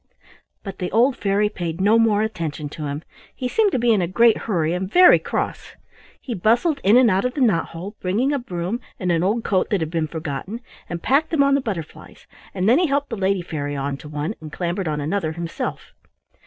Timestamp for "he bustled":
6.19-6.81